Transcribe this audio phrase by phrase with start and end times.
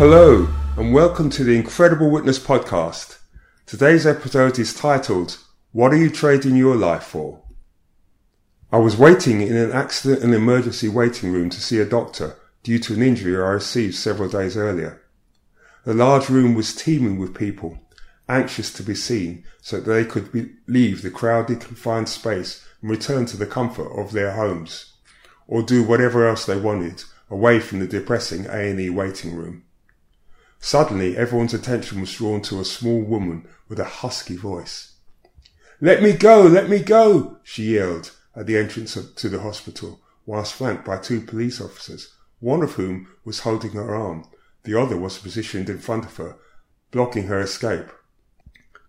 [0.00, 3.18] Hello, and welcome to the Incredible Witness podcast.
[3.66, 5.36] Today's episode is titled,
[5.72, 7.42] What Are You Trading Your Life For?
[8.72, 12.78] I was waiting in an accident and emergency waiting room to see a doctor due
[12.78, 15.02] to an injury I received several days earlier.
[15.84, 17.78] The large room was teeming with people,
[18.26, 22.90] anxious to be seen so that they could be- leave the crowded confined space and
[22.90, 24.94] return to the comfort of their homes,
[25.46, 29.64] or do whatever else they wanted away from the depressing A&E waiting room.
[30.62, 34.92] Suddenly, everyone's attention was drawn to a small woman with a husky voice.
[35.80, 40.00] Let me go, let me go, she yelled at the entrance of, to the hospital,
[40.26, 44.26] whilst flanked by two police officers, one of whom was holding her arm.
[44.64, 46.36] The other was positioned in front of her,
[46.90, 47.86] blocking her escape.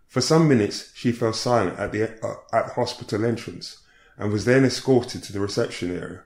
[0.08, 3.82] For some minutes, she fell silent at the, uh, at the hospital entrance
[4.18, 6.24] and was then escorted to the reception area.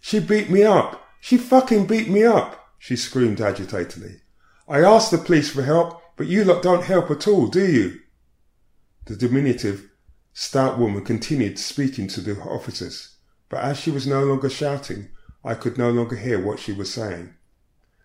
[0.00, 1.04] She beat me up!
[1.20, 2.68] She fucking beat me up!
[2.78, 4.20] She screamed agitatedly.
[4.70, 7.98] I asked the police for help, but you lot don't help at all, do you?
[9.06, 9.90] The diminutive,
[10.32, 13.16] stout woman continued speaking to the officers,
[13.48, 15.08] but as she was no longer shouting,
[15.44, 17.34] I could no longer hear what she was saying.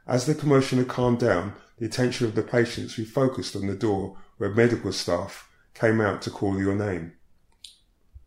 [0.08, 4.17] As the commotion had calmed down, the attention of the patients refocused on the door
[4.38, 7.13] where medical staff came out to call your name.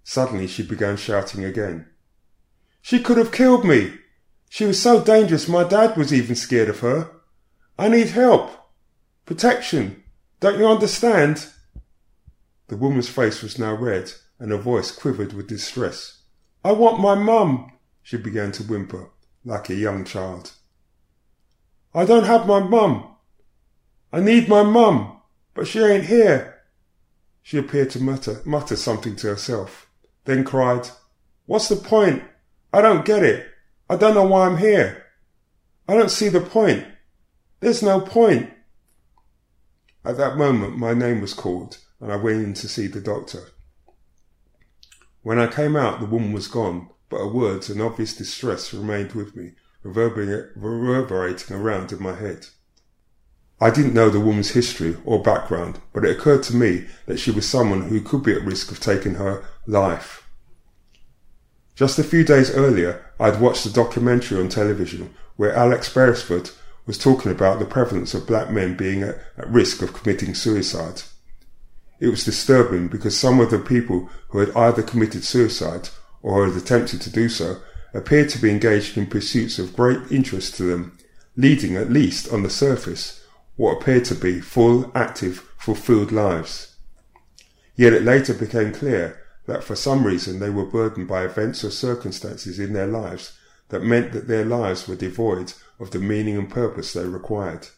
[0.05, 1.89] Suddenly she began shouting again.
[2.83, 3.95] She could have killed me!
[4.49, 7.11] She was so dangerous my dad was even scared of her.
[7.79, 8.51] I need help.
[9.25, 10.03] Protection.
[10.41, 11.47] Don't you understand?
[12.69, 16.23] The woman's face was now red and her voice quivered with distress.
[16.65, 19.11] I want my mum, she began to whimper
[19.45, 20.53] like a young child.
[21.95, 23.17] I don't have my mum.
[24.13, 25.21] I need my mum,
[25.55, 26.63] but she ain't here.
[27.43, 29.89] She appeared to mutter, mutter something to herself,
[30.25, 30.89] then cried,
[31.47, 32.23] What's the point?
[32.73, 33.47] I don't get it.
[33.89, 35.07] I don't know why I'm here.
[35.89, 36.87] I don't see the point.
[37.61, 38.51] There's no point.
[40.05, 43.49] At that moment, my name was called and I went in to see the doctor.
[45.23, 49.13] When I came out, the woman was gone, but her words and obvious distress remained
[49.13, 49.53] with me,
[49.83, 52.47] reverberating around in my head.
[53.61, 57.33] I didn't know the woman's history or background, but it occurred to me that she
[57.33, 60.29] was someone who could be at risk of taking her life.
[61.75, 66.51] Just a few days earlier, I'd watched a documentary on television where Alex Beresford
[66.89, 71.03] was talking about the prevalence of black men being at, at risk of committing suicide.
[72.01, 75.91] It was disturbing because some of the people who had either committed suicide
[76.23, 77.59] or had attempted to do so
[77.93, 80.97] appeared to be engaged in pursuits of great interest to them,
[81.37, 83.23] leading at least on the surface
[83.57, 86.75] what appeared to be full, active, fulfilled lives.
[87.77, 91.71] Yet it later became clear that for some reason they were burdened by events or
[91.71, 93.38] circumstances in their lives
[93.69, 97.69] that meant that their lives were devoid of the meaning and purpose they required.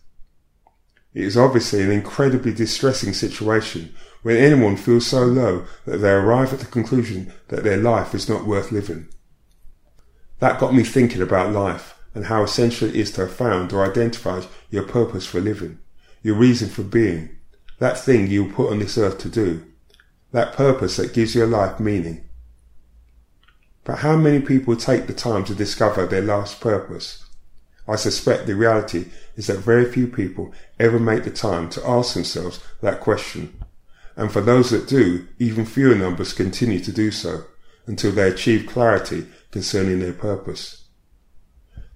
[1.13, 6.53] It is obviously an incredibly distressing situation when anyone feels so low that they arrive
[6.53, 9.09] at the conclusion that their life is not worth living.
[10.39, 13.89] That got me thinking about life and how essential it is to have found or
[13.89, 15.79] identified your purpose for living,
[16.23, 17.37] your reason for being,
[17.79, 19.65] that thing you were put on this earth to do,
[20.33, 22.29] that purpose that gives your life meaning.
[23.85, 27.25] But how many people take the time to discover their life's purpose?
[27.89, 32.15] I suspect the reality is that very few people ever make the time to ask
[32.15, 33.59] themselves that question.
[34.17, 37.45] And for those that do, even fewer numbers continue to do so
[37.87, 40.85] until they achieve clarity concerning their purpose.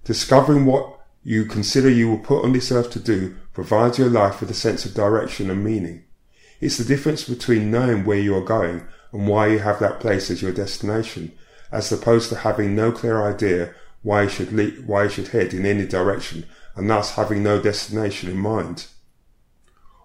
[0.03, 4.41] Discovering what you consider you were put on this earth to do provides your life
[4.41, 6.03] with a sense of direction and meaning.
[6.59, 10.29] It's the difference between knowing where you are going and why you have that place
[10.29, 11.31] as your destination,
[11.75, 15.65] as opposed to having no clear idea why you should why you should head in
[15.65, 18.87] any direction and thus having no destination in mind.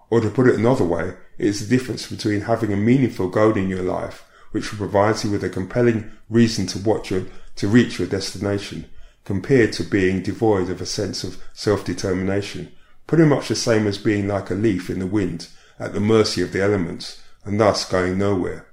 [0.09, 3.55] Or to put it another way, it is the difference between having a meaningful goal
[3.57, 7.25] in your life, which provides you with a compelling reason to watch your,
[7.55, 8.89] to reach your destination,
[9.23, 12.71] compared to being devoid of a sense of self-determination,
[13.07, 15.47] pretty much the same as being like a leaf in the wind,
[15.79, 18.70] at the mercy of the elements, and thus going nowhere.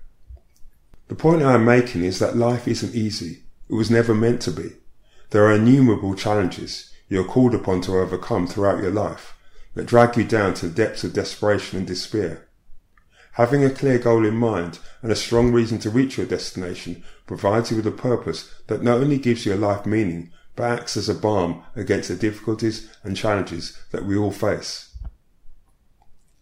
[1.09, 3.45] The point I am making is that life isn't easy.
[3.69, 4.73] It was never meant to be.
[5.31, 9.35] There are innumerable challenges you are called upon to overcome throughout your life
[9.75, 12.49] that drag you down to the depths of desperation and despair.
[13.33, 17.71] Having a clear goal in mind and a strong reason to reach your destination provides
[17.71, 21.15] you with a purpose that not only gives your life meaning, but acts as a
[21.15, 24.97] balm against the difficulties and challenges that we all face.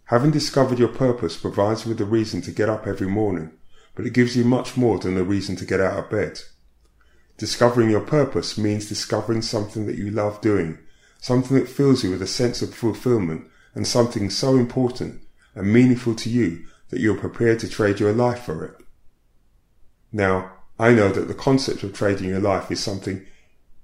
[0.07, 3.53] Having discovered your purpose provides you with a reason to get up every morning,
[3.97, 6.39] but it gives you much more than a reason to get out of bed.
[7.39, 10.79] Discovering your purpose means discovering something that you love doing,
[11.19, 15.23] something that fills you with a sense of fulfillment and something so important
[15.55, 18.77] and meaningful to you that you're prepared to trade your life for it.
[20.13, 23.27] Now, I know that the concept of trading your life is something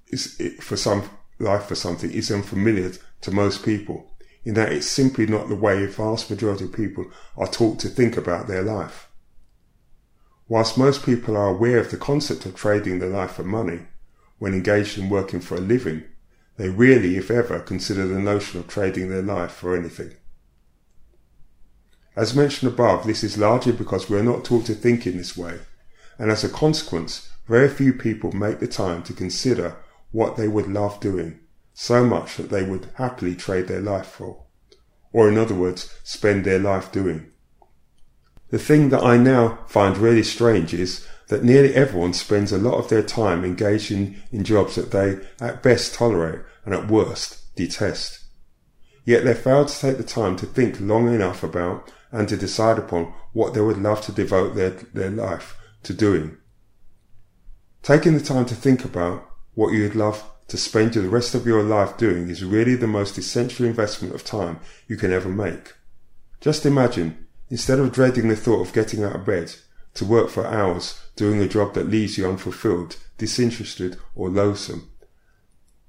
[0.07, 4.11] is for some life for something is unfamiliar to most people
[4.45, 7.05] in that it's simply not the way a vast majority of people
[7.37, 9.09] are taught to think about their life.
[10.47, 13.87] Whilst most people are aware of the concept of trading their life for money
[14.39, 16.03] when engaged in working for a living,
[16.57, 20.15] they rarely, if ever, consider the notion of trading their life for anything.
[22.15, 25.35] As mentioned above, this is largely because we are not taught to think in this
[25.35, 25.59] way,
[26.19, 29.77] and as a consequence, very few people make the time to consider
[30.11, 31.39] what they would love doing,
[31.73, 34.43] so much that they would happily trade their life for,
[35.11, 37.32] or in other words, spend their life doing.
[38.53, 42.75] The thing that I now find really strange is that nearly everyone spends a lot
[42.75, 47.55] of their time engaged in, in jobs that they at best tolerate and at worst
[47.55, 48.19] detest.
[49.05, 52.77] Yet they fail to take the time to think long enough about and to decide
[52.77, 56.37] upon what they would love to devote their, their life to doing.
[57.81, 61.63] Taking the time to think about what you'd love to spend the rest of your
[61.63, 65.73] life doing is really the most essential investment of time you can ever make.
[66.39, 67.22] Just imagine,
[67.53, 69.53] instead of dreading the thought of getting out of bed
[69.93, 74.89] to work for hours doing a job that leaves you unfulfilled, disinterested, or loathsome,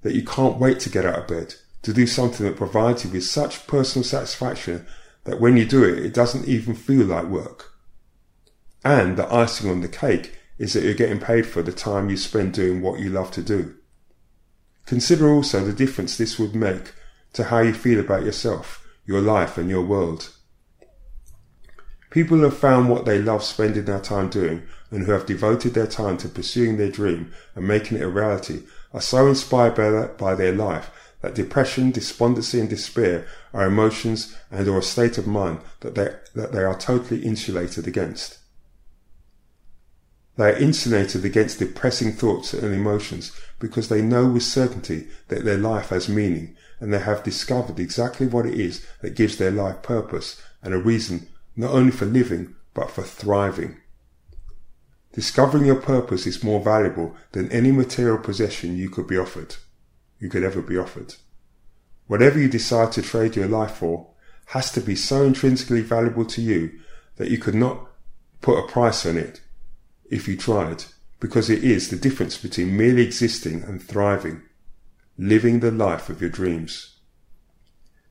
[0.02, 3.10] that you can't wait to get out of bed to do something that provides you
[3.10, 4.84] with such personal satisfaction
[5.24, 7.72] that when you do it, it doesn't even feel like work.
[8.84, 12.18] And the icing on the cake is that you're getting paid for the time you
[12.18, 13.74] spend doing what you love to do.
[14.84, 16.92] Consider also the difference this would make
[17.32, 20.28] to how you feel about yourself, your life, and your world.
[22.14, 24.62] People who have found what they love spending their time doing
[24.92, 28.62] and who have devoted their time to pursuing their dream and making it a reality
[28.92, 34.36] are so inspired by, that, by their life that depression, despondency, and despair are emotions
[34.48, 38.38] and or a state of mind that they, that they are totally insulated against.
[40.36, 45.58] They are insulated against depressing thoughts and emotions because they know with certainty that their
[45.58, 49.82] life has meaning and they have discovered exactly what it is that gives their life
[49.82, 53.80] purpose and a reason not only for living but for thriving.
[55.12, 59.56] Discovering your purpose is more valuable than any material possession you could be offered
[60.24, 61.14] you could ever be offered.
[62.06, 64.08] Whatever you decide to trade your life for
[64.46, 66.80] has to be so intrinsically valuable to you
[67.16, 67.86] that you could not
[68.40, 69.42] put a price on it
[70.10, 70.84] if you tried,
[71.20, 74.42] because it is the difference between merely existing and thriving,
[75.18, 76.93] living the life of your dreams.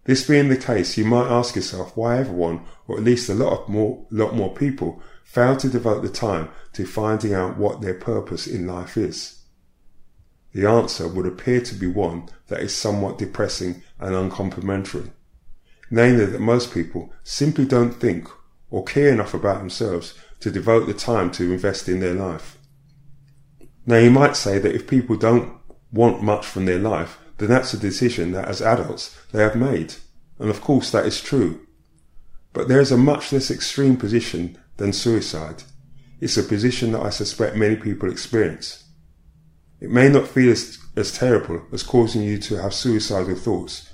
[0.05, 3.61] This being the case, you might ask yourself why everyone, or at least a lot
[3.61, 7.93] of more, lot more people, fail to devote the time to finding out what their
[7.93, 9.43] purpose in life is
[10.53, 15.11] the answer would appear to be one that is somewhat depressing and uncomplimentary.
[15.89, 18.29] Namely, that most people simply don't think
[18.69, 22.57] or care enough about themselves to devote the time to invest in their life.
[23.85, 25.57] Now, you might say that if people don't
[25.91, 29.95] want much from their life, then that's a decision that as adults they have made.
[30.39, 31.65] And of course, that is true.
[32.53, 35.63] But there is a much less extreme position than suicide.
[36.21, 38.83] It's a position that I suspect many people experience.
[39.81, 43.89] It may not feel as, as terrible as causing you to have suicidal thoughts.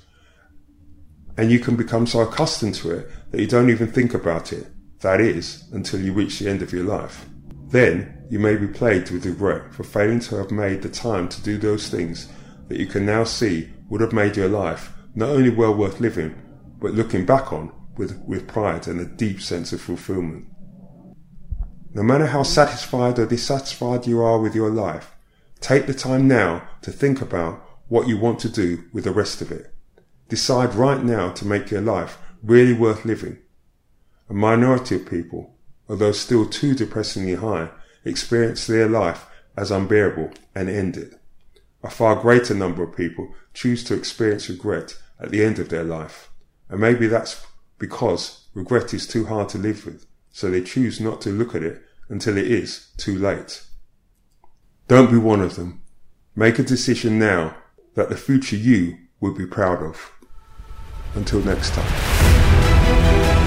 [1.36, 4.66] And you can become so accustomed to it that you don't even think about it.
[5.00, 7.26] That is, until you reach the end of your life.
[7.68, 11.42] Then you may be plagued with regret for failing to have made the time to
[11.42, 12.28] do those things
[12.70, 16.34] that you can now see would have made your life not only well worth living,
[16.80, 20.46] but looking back on with, with pride and a deep sense of fulfillment.
[21.92, 25.14] No matter how satisfied or dissatisfied you are with your life,
[25.60, 29.42] Take the time now to think about what you want to do with the rest
[29.42, 29.72] of it.
[30.28, 33.38] Decide right now to make your life really worth living.
[34.30, 35.54] A minority of people,
[35.88, 37.68] although still too depressingly high,
[38.04, 41.19] experience their life as unbearable and end it.
[41.82, 45.84] A far greater number of people choose to experience regret at the end of their
[45.84, 46.30] life.
[46.68, 47.44] And maybe that's
[47.78, 51.62] because regret is too hard to live with, so they choose not to look at
[51.62, 53.62] it until it is too late.
[54.88, 55.82] Don't be one of them.
[56.36, 57.56] Make a decision now
[57.94, 60.12] that the future you will be proud of.
[61.14, 63.39] Until next time.